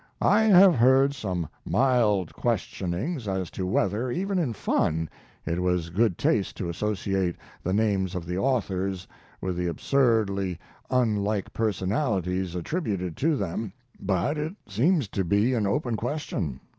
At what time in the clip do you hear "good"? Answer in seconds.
5.91-6.17